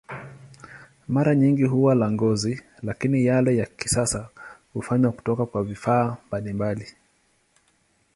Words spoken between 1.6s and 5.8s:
huwa la ngozi, lakini yale ya kisasa hufanywa kutoka kwa